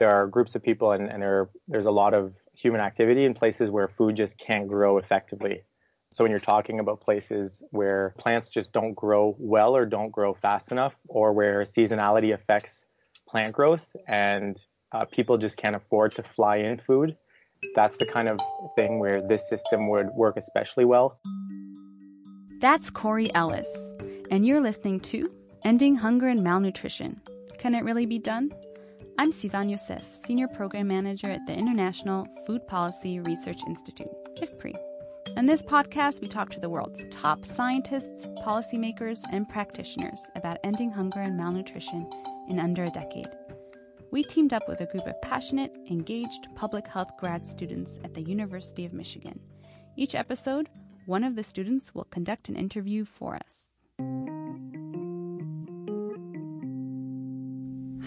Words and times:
there 0.00 0.10
are 0.10 0.26
groups 0.26 0.56
of 0.56 0.62
people 0.62 0.92
and, 0.92 1.08
and 1.08 1.22
there, 1.22 1.50
there's 1.68 1.86
a 1.86 1.90
lot 1.90 2.14
of 2.14 2.34
human 2.54 2.80
activity 2.80 3.24
in 3.26 3.34
places 3.34 3.70
where 3.70 3.86
food 3.86 4.16
just 4.16 4.36
can't 4.38 4.66
grow 4.66 4.98
effectively. 4.98 5.62
So 6.12 6.24
when 6.24 6.32
you're 6.32 6.40
talking 6.40 6.80
about 6.80 7.00
places 7.00 7.62
where 7.70 8.14
plants 8.18 8.48
just 8.48 8.72
don't 8.72 8.94
grow 8.94 9.36
well 9.38 9.76
or 9.76 9.86
don't 9.86 10.10
grow 10.10 10.34
fast 10.34 10.72
enough, 10.72 10.94
or 11.06 11.32
where 11.32 11.62
seasonality 11.62 12.34
affects 12.34 12.86
plant 13.28 13.52
growth 13.52 13.94
and 14.08 14.60
uh, 14.90 15.04
people 15.04 15.38
just 15.38 15.56
can't 15.56 15.76
afford 15.76 16.16
to 16.16 16.24
fly 16.24 16.56
in 16.56 16.78
food, 16.78 17.16
that's 17.76 17.96
the 17.98 18.06
kind 18.06 18.28
of 18.28 18.40
thing 18.76 18.98
where 18.98 19.20
this 19.26 19.48
system 19.48 19.88
would 19.88 20.08
work 20.08 20.36
especially 20.36 20.84
well. 20.84 21.20
That's 22.60 22.90
Corey 22.90 23.32
Ellis, 23.34 23.68
and 24.30 24.44
you're 24.44 24.60
listening 24.60 25.00
to 25.00 25.30
Ending 25.64 25.94
Hunger 25.94 26.26
and 26.28 26.42
Malnutrition. 26.42 27.20
Can 27.58 27.74
it 27.74 27.84
really 27.84 28.06
be 28.06 28.18
done? 28.18 28.50
I'm 29.20 29.32
Sivan 29.32 29.70
Yosef, 29.70 30.02
Senior 30.14 30.48
Program 30.48 30.88
Manager 30.88 31.28
at 31.28 31.44
the 31.46 31.52
International 31.52 32.26
Food 32.46 32.66
Policy 32.66 33.20
Research 33.20 33.60
Institute, 33.66 34.08
IFPRI. 34.36 34.72
In 35.36 35.44
this 35.44 35.60
podcast, 35.60 36.22
we 36.22 36.26
talk 36.26 36.48
to 36.48 36.58
the 36.58 36.70
world's 36.70 37.04
top 37.10 37.44
scientists, 37.44 38.26
policymakers, 38.42 39.20
and 39.30 39.46
practitioners 39.46 40.22
about 40.36 40.56
ending 40.64 40.90
hunger 40.90 41.20
and 41.20 41.36
malnutrition 41.36 42.10
in 42.48 42.58
under 42.58 42.84
a 42.84 42.90
decade. 42.90 43.28
We 44.10 44.22
teamed 44.22 44.54
up 44.54 44.66
with 44.66 44.80
a 44.80 44.86
group 44.86 45.06
of 45.06 45.20
passionate, 45.20 45.76
engaged 45.90 46.48
public 46.54 46.86
health 46.86 47.10
grad 47.18 47.46
students 47.46 47.98
at 48.02 48.14
the 48.14 48.22
University 48.22 48.86
of 48.86 48.94
Michigan. 48.94 49.38
Each 49.98 50.14
episode, 50.14 50.70
one 51.04 51.24
of 51.24 51.36
the 51.36 51.44
students 51.44 51.94
will 51.94 52.04
conduct 52.04 52.48
an 52.48 52.56
interview 52.56 53.04
for 53.04 53.36
us. 53.36 53.66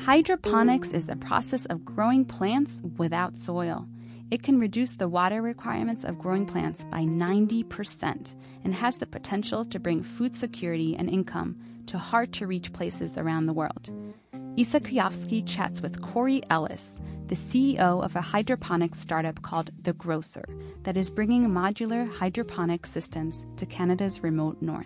Hydroponics 0.04 0.92
is 0.92 1.06
the 1.06 1.16
process 1.16 1.66
of 1.68 1.86
growing 1.86 2.26
plants 2.26 2.82
without 2.98 3.38
soil. 3.38 3.88
It 4.32 4.44
can 4.44 4.60
reduce 4.60 4.92
the 4.92 5.08
water 5.08 5.42
requirements 5.42 6.04
of 6.04 6.20
growing 6.20 6.46
plants 6.46 6.84
by 6.92 7.04
90% 7.04 8.36
and 8.66 8.74
has 8.74 8.98
the 8.98 9.06
potential 9.06 9.64
to 9.64 9.80
bring 9.80 10.04
food 10.04 10.36
security 10.36 10.94
and 10.98 11.10
income 11.10 11.56
to 11.86 11.98
hard 11.98 12.34
to 12.34 12.48
reach 12.48 12.74
places 12.74 13.18
around 13.18 13.46
the 13.46 13.54
world. 13.54 13.90
Isa 14.58 14.82
Kuyovsky 14.82 15.42
chats 15.48 15.82
with 15.82 16.02
Corey 16.02 16.42
Ellis, 16.50 17.00
the 17.28 17.36
CEO 17.36 18.04
of 18.04 18.14
a 18.18 18.22
hydroponics 18.22 19.00
startup 19.00 19.42
called 19.42 19.72
The 19.84 19.94
Growcer 19.94 20.44
that 20.84 20.98
is 20.98 21.10
bringing 21.10 21.48
modular 21.48 22.12
hydroponic 22.12 22.88
systems 22.88 23.46
to 23.56 23.66
Canada's 23.66 24.22
remote 24.22 24.62
north. 24.62 24.86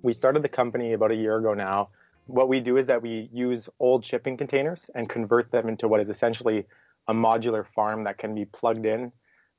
We 0.00 0.14
started 0.14 0.42
the 0.42 0.48
company 0.48 0.94
about 0.94 1.10
a 1.10 1.16
year 1.16 1.36
ago 1.36 1.52
now. 1.52 1.90
What 2.26 2.48
we 2.48 2.60
do 2.60 2.76
is 2.76 2.86
that 2.86 3.02
we 3.02 3.28
use 3.32 3.68
old 3.80 4.04
shipping 4.04 4.36
containers 4.36 4.88
and 4.94 5.08
convert 5.08 5.50
them 5.50 5.68
into 5.68 5.88
what 5.88 6.00
is 6.00 6.08
essentially 6.08 6.66
a 7.08 7.14
modular 7.14 7.66
farm 7.74 8.04
that 8.04 8.18
can 8.18 8.34
be 8.34 8.44
plugged 8.44 8.86
in 8.86 9.12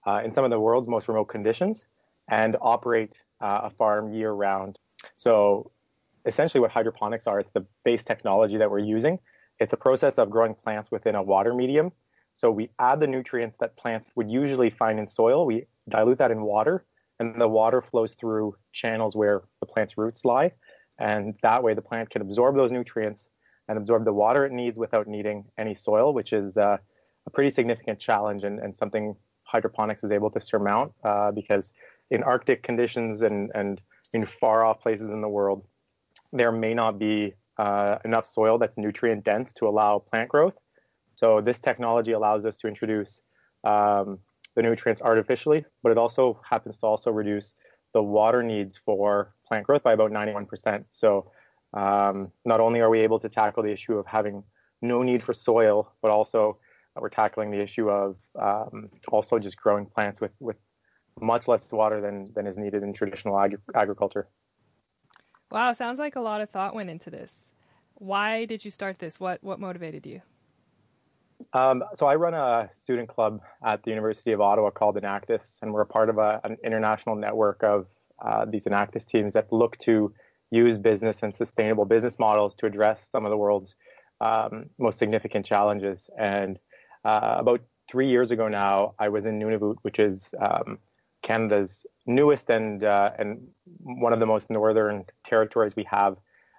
uh, 0.05 0.21
in 0.23 0.33
some 0.33 0.43
of 0.43 0.49
the 0.49 0.59
world's 0.59 0.87
most 0.87 1.07
remote 1.07 1.25
conditions 1.25 1.85
and 2.29 2.55
operate 2.61 3.13
uh, 3.41 3.61
a 3.63 3.69
farm 3.69 4.13
year 4.13 4.31
round. 4.31 4.79
So 5.17 5.71
essentially 6.25 6.61
what 6.61 6.71
hydroponics 6.71 7.27
are, 7.27 7.39
it's 7.39 7.51
the 7.53 7.65
base 7.83 8.03
technology 8.03 8.57
that 8.57 8.71
we're 8.71 8.79
using. 8.79 9.19
It's 9.59 9.73
a 9.73 9.77
process 9.77 10.17
of 10.17 10.29
growing 10.29 10.55
plants 10.55 10.89
within 10.89 11.15
a 11.15 11.23
water 11.23 11.53
medium. 11.53 11.91
So 12.35 12.49
we 12.49 12.69
add 12.79 12.99
the 12.99 13.07
nutrients 13.07 13.57
that 13.59 13.75
plants 13.77 14.11
would 14.15 14.31
usually 14.31 14.69
find 14.69 14.99
in 14.99 15.07
soil. 15.07 15.45
We 15.45 15.65
dilute 15.89 16.17
that 16.17 16.31
in 16.31 16.41
water 16.41 16.85
and 17.19 17.39
the 17.39 17.47
water 17.47 17.81
flows 17.81 18.15
through 18.15 18.55
channels 18.71 19.15
where 19.15 19.43
the 19.59 19.65
plant's 19.65 19.97
roots 19.97 20.25
lie. 20.25 20.51
And 20.99 21.35
that 21.41 21.63
way 21.63 21.73
the 21.73 21.81
plant 21.81 22.09
can 22.09 22.21
absorb 22.21 22.55
those 22.55 22.71
nutrients 22.71 23.29
and 23.67 23.77
absorb 23.77 24.05
the 24.05 24.13
water 24.13 24.45
it 24.45 24.51
needs 24.51 24.77
without 24.77 25.07
needing 25.07 25.45
any 25.57 25.73
soil, 25.73 26.13
which 26.13 26.33
is 26.33 26.57
uh, 26.57 26.77
a 27.25 27.29
pretty 27.29 27.49
significant 27.49 27.99
challenge 27.99 28.43
and, 28.43 28.59
and 28.59 28.75
something 28.75 29.15
hydroponics 29.43 30.03
is 30.03 30.11
able 30.11 30.29
to 30.31 30.39
surmount 30.39 30.91
uh, 31.03 31.31
because 31.31 31.73
in 32.11 32.23
Arctic 32.23 32.63
conditions 32.63 33.21
and, 33.21 33.51
and 33.55 33.81
in 34.13 34.25
far 34.25 34.65
off 34.65 34.81
places 34.81 35.09
in 35.09 35.21
the 35.21 35.29
world, 35.29 35.65
there 36.31 36.51
may 36.51 36.73
not 36.73 36.99
be 36.99 37.33
uh, 37.57 37.97
enough 38.03 38.25
soil 38.25 38.57
that's 38.57 38.77
nutrient 38.77 39.23
dense 39.23 39.53
to 39.53 39.67
allow 39.67 39.99
plant 39.99 40.29
growth. 40.29 40.57
So 41.15 41.41
this 41.41 41.59
technology 41.59 42.11
allows 42.11 42.45
us 42.45 42.57
to 42.57 42.67
introduce 42.67 43.21
um, 43.63 44.19
the 44.55 44.61
nutrients 44.61 45.01
artificially, 45.01 45.65
but 45.81 45.91
it 45.91 45.97
also 45.97 46.39
happens 46.47 46.77
to 46.77 46.85
also 46.85 47.11
reduce 47.11 47.53
the 47.93 48.01
water 48.01 48.43
needs 48.43 48.77
for 48.77 49.33
plant 49.47 49.65
growth 49.65 49.83
by 49.83 49.93
about 49.93 50.11
91%. 50.11 50.83
So 50.91 51.31
um, 51.73 52.31
not 52.45 52.59
only 52.59 52.79
are 52.79 52.89
we 52.89 52.99
able 52.99 53.19
to 53.19 53.29
tackle 53.29 53.63
the 53.63 53.71
issue 53.71 53.97
of 53.97 54.05
having 54.05 54.43
no 54.81 55.03
need 55.03 55.23
for 55.23 55.33
soil, 55.33 55.91
but 56.01 56.11
also 56.11 56.57
we're 56.95 57.09
tackling 57.09 57.51
the 57.51 57.59
issue 57.59 57.89
of 57.89 58.17
um, 58.39 58.89
also 59.07 59.39
just 59.39 59.57
growing 59.57 59.85
plants 59.85 60.21
with, 60.21 60.31
with 60.39 60.57
much 61.21 61.47
less 61.47 61.71
water 61.71 62.01
than, 62.01 62.31
than 62.35 62.47
is 62.47 62.57
needed 62.57 62.83
in 62.83 62.93
traditional 62.93 63.39
ag- 63.39 63.59
agriculture. 63.75 64.27
Wow, 65.51 65.73
sounds 65.73 65.99
like 65.99 66.15
a 66.15 66.21
lot 66.21 66.41
of 66.41 66.49
thought 66.49 66.73
went 66.73 66.89
into 66.89 67.09
this. 67.09 67.51
Why 67.95 68.45
did 68.45 68.65
you 68.65 68.71
start 68.71 68.97
this? 68.97 69.19
What 69.19 69.43
what 69.43 69.59
motivated 69.59 70.05
you? 70.05 70.21
Um, 71.53 71.83
so 71.95 72.05
I 72.05 72.15
run 72.15 72.33
a 72.33 72.69
student 72.83 73.09
club 73.09 73.41
at 73.65 73.83
the 73.83 73.89
University 73.89 74.31
of 74.31 74.41
Ottawa 74.41 74.69
called 74.69 74.95
Enactus, 74.95 75.59
and 75.61 75.73
we're 75.73 75.81
a 75.81 75.85
part 75.85 76.09
of 76.09 76.17
a, 76.17 76.39
an 76.43 76.57
international 76.63 77.15
network 77.15 77.63
of 77.63 77.87
uh, 78.23 78.45
these 78.45 78.63
Enactus 78.63 79.05
teams 79.05 79.33
that 79.33 79.51
look 79.51 79.77
to 79.79 80.13
use 80.51 80.77
business 80.77 81.23
and 81.23 81.35
sustainable 81.35 81.85
business 81.85 82.19
models 82.19 82.55
to 82.55 82.65
address 82.65 83.07
some 83.11 83.25
of 83.25 83.31
the 83.31 83.37
world's 83.37 83.75
um, 84.21 84.69
most 84.77 84.99
significant 84.99 85.45
challenges. 85.45 86.09
And 86.17 86.59
uh, 87.03 87.35
about 87.39 87.61
three 87.89 88.09
years 88.09 88.31
ago 88.31 88.47
now, 88.47 88.93
I 88.99 89.09
was 89.09 89.25
in 89.25 89.39
Nunavut, 89.39 89.77
which 89.81 89.99
is 89.99 90.33
um, 90.39 90.77
Canada's 91.23 91.85
newest 92.05 92.49
and 92.49 92.83
uh, 92.83 93.11
and 93.17 93.47
one 93.79 94.13
of 94.13 94.19
the 94.19 94.25
most 94.25 94.49
northern 94.49 95.05
territories 95.25 95.75
we 95.75 95.85
have, 95.85 96.17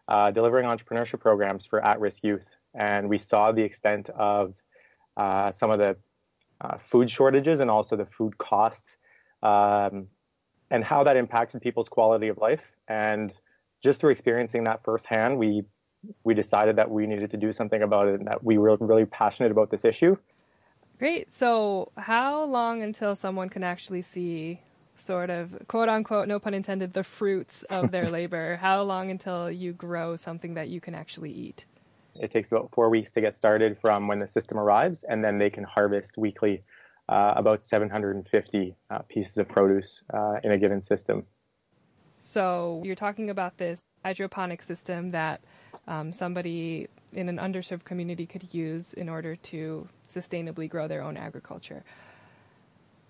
uh, 0.09 0.31
delivering 0.31 0.67
entrepreneurship 0.67 1.21
programs 1.21 1.65
for 1.65 1.85
at-risk 1.85 2.25
youth. 2.25 2.45
And 2.75 3.09
we 3.09 3.19
saw 3.19 3.53
the 3.53 3.63
extent 3.63 4.11
of 4.11 4.55
uh, 5.17 5.53
some 5.53 5.71
of 5.71 5.79
the 5.79 5.97
uh, 6.61 6.79
food 6.79 7.11
shortages 7.11 7.61
and 7.61 7.71
also 7.71 7.97
the 7.97 8.07
food 8.07 8.37
costs, 8.39 8.97
um, 9.43 10.09
and 10.71 10.85
how 10.85 11.05
that 11.05 11.17
impacted 11.17 11.61
people's 11.61 11.89
quality 11.89 12.29
of 12.29 12.39
life. 12.39 12.63
And 12.89 13.33
just 13.83 14.01
through 14.01 14.11
experiencing 14.11 14.65
that 14.65 14.83
firsthand, 14.83 15.39
we 15.39 15.65
we 16.23 16.35
decided 16.35 16.77
that 16.77 16.91
we 16.91 17.07
needed 17.07 17.31
to 17.31 17.37
do 17.37 17.51
something 17.53 17.83
about 17.83 18.09
it 18.09 18.19
and 18.21 18.29
that 18.29 18.45
we 18.45 18.59
were 18.59 18.77
really 18.79 19.07
passionate 19.07 19.51
about 19.51 19.71
this 19.71 19.85
issue. 19.85 20.17
Great. 20.99 21.33
So, 21.33 21.91
how 21.97 22.45
long 22.45 22.83
until 22.83 23.17
someone 23.17 23.49
can 23.49 23.65
actually 23.65 24.03
see, 24.03 24.61
sort 24.97 25.31
of, 25.31 25.67
quote 25.67 25.89
unquote, 25.89 26.29
no 26.29 26.39
pun 26.39 26.55
intended, 26.55 26.93
the 26.93 27.05
fruits 27.05 27.63
of 27.65 27.91
their 27.91 28.09
labor? 28.11 28.57
How 28.57 28.83
long 28.83 29.11
until 29.11 29.51
you 29.51 29.73
grow 29.73 30.17
something 30.17 30.55
that 30.55 30.69
you 30.69 30.81
can 30.81 30.95
actually 30.95 31.33
eat? 31.33 31.65
It 32.21 32.33
takes 32.33 32.53
about 32.53 32.71
four 32.73 32.91
weeks 32.91 33.11
to 33.13 33.21
get 33.21 33.35
started 33.35 33.79
from 33.81 34.07
when 34.07 34.19
the 34.19 34.29
system 34.29 34.59
arrives, 34.59 35.05
and 35.05 35.25
then 35.25 35.39
they 35.39 35.51
can 35.51 35.65
harvest 35.65 36.17
weekly 36.17 36.63
uh, 37.09 37.35
about 37.37 37.65
750 37.65 38.75
uh, 38.91 38.99
pieces 39.09 39.37
of 39.37 39.49
produce 39.49 40.03
uh, 40.13 40.37
in 40.43 40.53
a 40.53 40.59
given 40.59 40.83
system. 40.83 41.25
So, 42.21 42.81
you're 42.85 42.95
talking 42.95 43.29
about 43.29 43.59
this 43.59 43.81
hydroponic 44.05 44.63
system 44.63 45.11
that 45.11 45.41
um, 45.87 46.13
somebody 46.13 46.89
in 47.13 47.29
an 47.29 47.39
underserved 47.39 47.85
community 47.85 48.27
could 48.27 48.55
use 48.55 48.95
in 48.95 49.09
order 49.09 49.37
to 49.37 49.89
sustainably 50.09 50.69
grow 50.69 50.89
their 50.89 51.03
own 51.03 51.17
agriculture. 51.17 51.85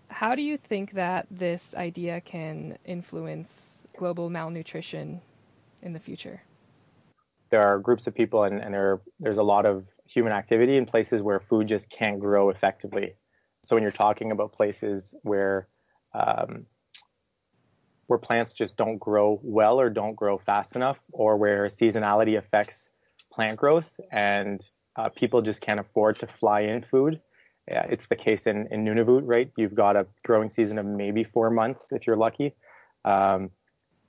How 0.08 0.34
do 0.34 0.42
you 0.42 0.56
think 0.56 0.92
that 0.92 1.26
this 1.30 1.74
idea 1.74 2.20
can 2.20 2.78
influence 2.84 3.86
global 3.96 4.30
malnutrition 4.30 5.20
in 5.82 5.92
the 5.92 6.00
future? 6.00 6.42
There 7.50 7.62
are 7.62 7.78
groups 7.78 8.06
of 8.06 8.14
people, 8.14 8.44
and, 8.44 8.60
and 8.60 8.74
there, 8.74 9.00
there's 9.20 9.38
a 9.38 9.42
lot 9.42 9.66
of 9.66 9.84
human 10.06 10.32
activity 10.32 10.76
in 10.76 10.86
places 10.86 11.22
where 11.22 11.40
food 11.40 11.68
just 11.68 11.88
can't 11.90 12.18
grow 12.18 12.50
effectively. 12.50 13.14
So 13.64 13.76
when 13.76 13.82
you're 13.82 13.92
talking 13.92 14.32
about 14.32 14.52
places 14.52 15.14
where 15.22 15.68
um, 16.12 16.66
where 18.06 18.18
plants 18.18 18.52
just 18.52 18.76
don't 18.76 18.98
grow 18.98 19.40
well 19.42 19.80
or 19.80 19.88
don't 19.88 20.14
grow 20.14 20.38
fast 20.38 20.76
enough, 20.76 20.98
or 21.12 21.36
where 21.36 21.66
seasonality 21.66 22.36
affects 22.36 22.90
plant 23.32 23.56
growth 23.56 23.98
and 24.12 24.64
uh, 24.96 25.08
people 25.08 25.42
just 25.42 25.60
can't 25.60 25.80
afford 25.80 26.18
to 26.20 26.26
fly 26.26 26.60
in 26.60 26.82
food. 26.82 27.20
Yeah, 27.66 27.84
it's 27.88 28.06
the 28.08 28.16
case 28.16 28.46
in, 28.46 28.68
in 28.70 28.84
Nunavut, 28.84 29.22
right? 29.24 29.50
You've 29.56 29.74
got 29.74 29.96
a 29.96 30.06
growing 30.22 30.50
season 30.50 30.78
of 30.78 30.84
maybe 30.84 31.24
four 31.24 31.50
months 31.50 31.88
if 31.92 32.06
you're 32.06 32.16
lucky. 32.16 32.54
Um, 33.04 33.50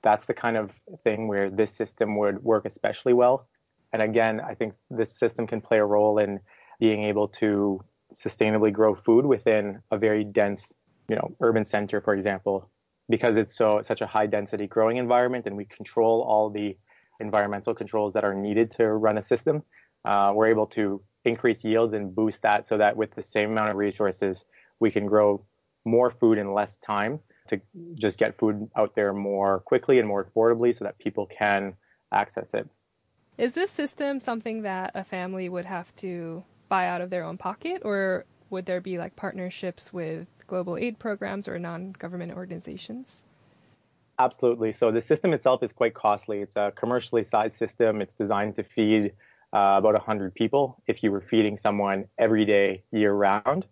that's 0.06 0.26
the 0.26 0.34
kind 0.34 0.56
of 0.56 0.70
thing 1.02 1.26
where 1.26 1.50
this 1.50 1.72
system 1.72 2.16
would 2.16 2.40
work 2.44 2.64
especially 2.64 3.12
well. 3.12 3.48
And 3.92 4.00
again, 4.00 4.40
I 4.40 4.54
think 4.54 4.74
this 4.88 5.10
system 5.10 5.48
can 5.48 5.60
play 5.60 5.78
a 5.78 5.84
role 5.84 6.18
in 6.18 6.38
being 6.78 7.02
able 7.02 7.26
to 7.42 7.82
sustainably 8.14 8.72
grow 8.72 8.94
food 8.94 9.26
within 9.26 9.82
a 9.90 9.98
very 9.98 10.22
dense, 10.22 10.72
you 11.08 11.16
know, 11.16 11.34
urban 11.40 11.64
center, 11.64 12.00
for 12.00 12.14
example, 12.14 12.70
because 13.08 13.36
it's 13.36 13.56
so 13.56 13.82
such 13.84 14.00
a 14.00 14.06
high 14.06 14.28
density 14.28 14.68
growing 14.68 14.96
environment 14.98 15.44
and 15.44 15.56
we 15.56 15.64
control 15.64 16.22
all 16.22 16.50
the 16.50 16.76
environmental 17.18 17.74
controls 17.74 18.12
that 18.12 18.22
are 18.22 18.34
needed 18.48 18.70
to 18.78 18.84
run 19.06 19.18
a 19.18 19.22
system. 19.22 19.60
Uh, 20.04 20.30
we're 20.32 20.46
able 20.46 20.68
to 20.68 21.02
increase 21.24 21.64
yields 21.64 21.94
and 21.94 22.14
boost 22.14 22.42
that 22.42 22.64
so 22.64 22.78
that 22.78 22.96
with 22.96 23.12
the 23.16 23.22
same 23.22 23.50
amount 23.50 23.70
of 23.70 23.76
resources, 23.76 24.44
we 24.78 24.88
can 24.88 25.04
grow 25.06 25.44
more 25.84 26.12
food 26.12 26.38
in 26.38 26.54
less 26.54 26.76
time 26.76 27.18
to 27.48 27.60
just 27.94 28.18
get 28.18 28.38
food 28.38 28.68
out 28.76 28.94
there 28.94 29.12
more 29.12 29.60
quickly 29.60 29.98
and 29.98 30.08
more 30.08 30.24
affordably 30.24 30.76
so 30.76 30.84
that 30.84 30.98
people 30.98 31.26
can 31.26 31.74
access 32.12 32.54
it. 32.54 32.68
Is 33.38 33.52
this 33.52 33.70
system 33.70 34.20
something 34.20 34.62
that 34.62 34.92
a 34.94 35.04
family 35.04 35.48
would 35.48 35.66
have 35.66 35.94
to 35.96 36.44
buy 36.68 36.86
out 36.86 37.00
of 37.00 37.10
their 37.10 37.24
own 37.24 37.36
pocket, 37.36 37.82
or 37.84 38.24
would 38.50 38.66
there 38.66 38.80
be 38.80 38.98
like 38.98 39.14
partnerships 39.16 39.92
with 39.92 40.26
global 40.46 40.76
aid 40.76 40.98
programs 40.98 41.48
or 41.48 41.58
non 41.58 41.92
government 41.92 42.32
organizations? 42.32 43.24
Absolutely. 44.18 44.72
So 44.72 44.90
the 44.90 45.00
system 45.02 45.34
itself 45.34 45.62
is 45.62 45.72
quite 45.72 45.92
costly. 45.92 46.40
It's 46.40 46.56
a 46.56 46.72
commercially 46.74 47.24
sized 47.24 47.56
system. 47.56 48.00
It's 48.00 48.14
designed 48.14 48.56
to 48.56 48.62
feed 48.62 49.12
uh, 49.52 49.76
about 49.78 49.92
100 49.92 50.34
people 50.34 50.82
if 50.86 51.02
you 51.02 51.12
were 51.12 51.20
feeding 51.20 51.56
someone 51.56 52.06
every 52.18 52.44
day, 52.46 52.82
year 52.92 53.12
round. 53.12 53.66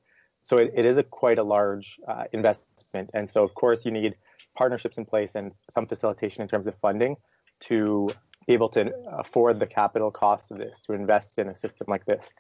So 0.45 0.59
it, 0.59 0.73
it 0.77 0.87
is 0.87 0.99
a 0.99 1.03
quite 1.03 1.39
a 1.39 1.43
large 1.43 1.97
uh, 2.07 2.25
investment. 2.33 3.11
And 3.15 3.31
so, 3.31 3.43
of 3.43 3.55
course, 3.55 3.85
you 3.85 3.91
need 3.91 4.15
partnerships 4.57 4.99
in 4.99 5.05
place 5.05 5.33
and 5.35 5.53
some 5.71 5.87
facilitation 5.87 6.43
in 6.43 6.49
terms 6.49 6.67
of 6.67 6.75
funding 6.81 7.17
to 7.61 8.09
be 8.47 8.53
able 8.53 8.69
to 8.69 8.93
afford 9.19 9.59
the 9.59 9.67
capital 9.67 10.11
cost 10.11 10.51
of 10.51 10.59
this, 10.59 10.81
to 10.83 10.93
invest 10.93 11.39
in 11.39 11.49
a 11.49 11.57
system 11.57 11.87
like 11.89 12.05
this. 12.05 12.33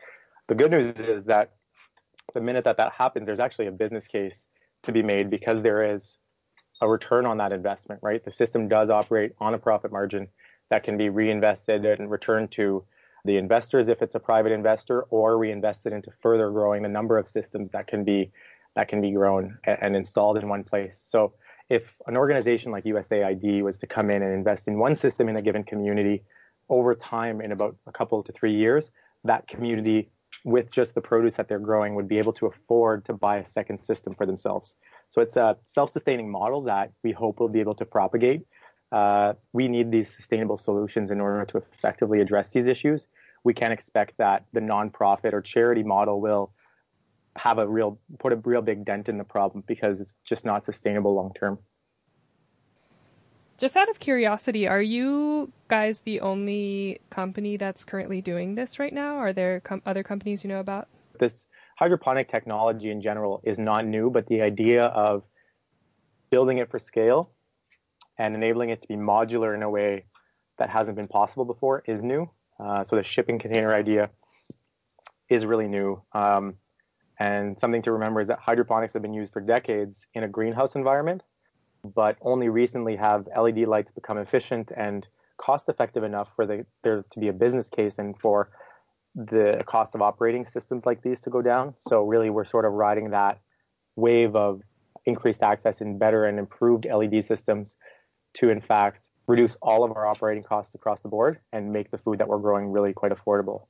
The 0.48 0.54
good 0.54 0.70
news 0.70 0.94
is 0.96 1.24
that 1.24 1.54
the 2.34 2.40
minute 2.40 2.64
that 2.64 2.76
that 2.76 2.92
happens, 2.92 3.26
there's 3.26 3.40
actually 3.40 3.66
a 3.66 3.72
business 3.72 4.06
case 4.06 4.46
to 4.82 4.92
be 4.92 5.02
made 5.02 5.30
because 5.30 5.62
there 5.62 5.94
is 5.94 6.18
a 6.80 6.88
return 6.88 7.24
on 7.24 7.38
that 7.38 7.52
investment, 7.52 8.00
right? 8.02 8.22
The 8.24 8.32
system 8.32 8.68
does 8.68 8.90
operate 8.90 9.32
on 9.40 9.54
a 9.54 9.58
profit 9.58 9.90
margin 9.90 10.28
that 10.70 10.82
can 10.82 10.98
be 10.98 11.08
reinvested 11.08 11.84
and 11.84 12.10
returned 12.10 12.50
to 12.52 12.84
the 13.24 13.36
investors 13.36 13.88
if 13.88 14.02
it's 14.02 14.14
a 14.14 14.20
private 14.20 14.52
investor 14.52 15.02
or 15.04 15.38
reinvested 15.38 15.92
into 15.92 16.10
further 16.22 16.50
growing 16.50 16.82
the 16.82 16.88
number 16.88 17.18
of 17.18 17.26
systems 17.26 17.70
that 17.70 17.86
can 17.86 18.04
be 18.04 18.30
that 18.76 18.88
can 18.88 19.00
be 19.00 19.12
grown 19.12 19.56
and 19.64 19.94
installed 19.94 20.36
in 20.36 20.48
one 20.48 20.64
place. 20.64 21.00
So 21.06 21.32
if 21.70 21.94
an 22.08 22.16
organization 22.16 22.72
like 22.72 22.84
USAID 22.84 23.62
was 23.62 23.78
to 23.78 23.86
come 23.86 24.10
in 24.10 24.22
and 24.22 24.34
invest 24.34 24.66
in 24.66 24.78
one 24.78 24.96
system 24.96 25.28
in 25.28 25.36
a 25.36 25.42
given 25.42 25.62
community 25.62 26.24
over 26.68 26.94
time 26.94 27.40
in 27.40 27.52
about 27.52 27.76
a 27.86 27.92
couple 27.92 28.20
to 28.22 28.32
three 28.32 28.52
years, 28.52 28.90
that 29.22 29.46
community 29.46 30.10
with 30.44 30.70
just 30.70 30.94
the 30.94 31.00
produce 31.00 31.34
that 31.34 31.48
they're 31.48 31.60
growing 31.60 31.94
would 31.94 32.08
be 32.08 32.18
able 32.18 32.32
to 32.32 32.46
afford 32.46 33.04
to 33.04 33.12
buy 33.12 33.36
a 33.36 33.46
second 33.46 33.78
system 33.78 34.14
for 34.14 34.26
themselves. 34.26 34.76
So 35.10 35.20
it's 35.20 35.36
a 35.36 35.56
self-sustaining 35.62 36.28
model 36.30 36.62
that 36.62 36.90
we 37.04 37.12
hope 37.12 37.38
will 37.38 37.48
be 37.48 37.60
able 37.60 37.76
to 37.76 37.84
propagate. 37.84 38.42
Uh, 38.94 39.34
we 39.52 39.66
need 39.66 39.90
these 39.90 40.08
sustainable 40.08 40.56
solutions 40.56 41.10
in 41.10 41.20
order 41.20 41.44
to 41.44 41.56
effectively 41.56 42.20
address 42.20 42.50
these 42.50 42.68
issues. 42.68 43.08
We 43.42 43.52
can't 43.52 43.72
expect 43.72 44.16
that 44.18 44.44
the 44.52 44.60
nonprofit 44.60 45.32
or 45.32 45.42
charity 45.42 45.82
model 45.82 46.20
will 46.20 46.52
have 47.34 47.58
a 47.58 47.66
real 47.66 47.98
put 48.20 48.32
a 48.32 48.36
real 48.36 48.62
big 48.62 48.84
dent 48.84 49.08
in 49.08 49.18
the 49.18 49.24
problem 49.24 49.64
because 49.66 50.00
it's 50.00 50.14
just 50.22 50.44
not 50.44 50.64
sustainable 50.64 51.12
long 51.12 51.32
term. 51.34 51.58
Just 53.58 53.76
out 53.76 53.88
of 53.88 53.98
curiosity, 53.98 54.68
are 54.68 54.82
you 54.82 55.50
guys 55.66 56.02
the 56.02 56.20
only 56.20 57.00
company 57.10 57.56
that's 57.56 57.84
currently 57.84 58.20
doing 58.20 58.54
this 58.54 58.78
right 58.78 58.92
now? 58.92 59.16
Are 59.16 59.32
there 59.32 59.58
com- 59.58 59.82
other 59.84 60.04
companies 60.04 60.44
you 60.44 60.48
know 60.48 60.60
about? 60.60 60.86
This 61.18 61.48
hydroponic 61.80 62.28
technology 62.28 62.92
in 62.92 63.02
general 63.02 63.40
is 63.42 63.58
not 63.58 63.86
new, 63.86 64.08
but 64.08 64.28
the 64.28 64.40
idea 64.40 64.84
of 64.84 65.24
building 66.30 66.58
it 66.58 66.70
for 66.70 66.78
scale 66.78 67.33
and 68.18 68.34
enabling 68.34 68.70
it 68.70 68.82
to 68.82 68.88
be 68.88 68.94
modular 68.94 69.54
in 69.54 69.62
a 69.62 69.70
way 69.70 70.04
that 70.58 70.70
hasn't 70.70 70.96
been 70.96 71.08
possible 71.08 71.44
before 71.44 71.82
is 71.86 72.02
new. 72.02 72.30
Uh, 72.60 72.84
so 72.84 72.96
the 72.96 73.02
shipping 73.02 73.38
container 73.38 73.74
idea 73.74 74.10
is 75.28 75.44
really 75.44 75.66
new. 75.66 76.00
Um, 76.12 76.54
and 77.18 77.58
something 77.58 77.82
to 77.82 77.92
remember 77.92 78.20
is 78.20 78.28
that 78.28 78.38
hydroponics 78.38 78.92
have 78.92 79.02
been 79.02 79.14
used 79.14 79.32
for 79.32 79.40
decades 79.40 80.06
in 80.14 80.24
a 80.24 80.28
greenhouse 80.28 80.74
environment 80.74 81.22
but 81.84 82.16
only 82.22 82.48
recently 82.48 82.96
have 82.96 83.28
LED 83.36 83.58
lights 83.68 83.92
become 83.92 84.18
efficient 84.18 84.72
and 84.76 85.06
cost 85.36 85.68
effective 85.68 86.02
enough 86.02 86.30
for 86.34 86.46
the, 86.46 86.64
there 86.82 87.04
to 87.10 87.20
be 87.20 87.28
a 87.28 87.32
business 87.32 87.68
case 87.68 87.98
and 87.98 88.18
for 88.18 88.50
the 89.14 89.62
cost 89.66 89.94
of 89.94 90.02
operating 90.02 90.44
systems 90.44 90.86
like 90.86 91.02
these 91.02 91.20
to 91.20 91.30
go 91.30 91.42
down. 91.42 91.74
So 91.78 92.04
really, 92.04 92.30
we're 92.30 92.44
sort 92.44 92.64
of 92.64 92.72
riding 92.72 93.10
that 93.10 93.40
wave 93.96 94.34
of 94.34 94.62
increased 95.04 95.42
access 95.42 95.80
in 95.80 95.98
better 95.98 96.24
and 96.24 96.38
improved 96.38 96.86
LED 96.86 97.24
systems 97.24 97.76
to, 98.34 98.50
in 98.50 98.60
fact, 98.60 99.10
reduce 99.26 99.56
all 99.62 99.84
of 99.84 99.92
our 99.92 100.06
operating 100.06 100.42
costs 100.42 100.74
across 100.74 101.00
the 101.00 101.08
board 101.08 101.38
and 101.52 101.72
make 101.72 101.90
the 101.90 101.98
food 101.98 102.18
that 102.18 102.28
we're 102.28 102.38
growing 102.38 102.70
really 102.70 102.92
quite 102.92 103.12
affordable. 103.12 103.66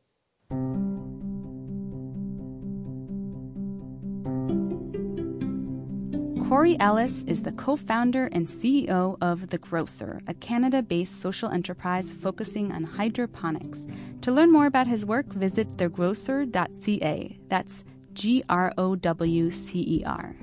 Corey 6.48 6.78
Ellis 6.78 7.24
is 7.24 7.42
the 7.42 7.52
co 7.52 7.74
founder 7.74 8.28
and 8.30 8.46
CEO 8.46 9.16
of 9.20 9.48
The 9.50 9.58
Growcer, 9.58 10.20
a 10.28 10.34
Canada 10.34 10.82
based 10.82 11.20
social 11.20 11.48
enterprise 11.50 12.12
focusing 12.12 12.70
on 12.70 12.84
hydroponics. 12.84 13.88
To 14.20 14.30
learn 14.30 14.52
more 14.52 14.66
about 14.66 14.86
his 14.86 15.04
work, 15.04 15.26
visit 15.32 15.76
thegrowcer.ca. 15.76 17.38
That's 17.48 17.84
G 18.12 18.44
R 18.48 18.72
O 18.78 18.94
W 18.94 19.50
C 19.50 19.80
E 19.80 20.04
R. 20.04 20.36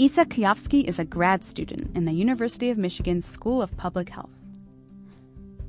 Isa 0.00 0.24
Kuyovsky 0.24 0.84
is 0.84 1.00
a 1.00 1.04
grad 1.04 1.42
student 1.42 1.90
in 1.96 2.04
the 2.04 2.12
University 2.12 2.70
of 2.70 2.78
Michigan 2.78 3.20
School 3.20 3.60
of 3.60 3.76
Public 3.76 4.08
Health. 4.08 4.30